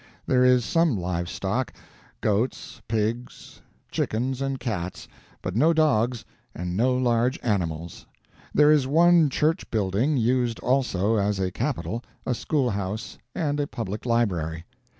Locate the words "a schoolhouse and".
12.25-13.59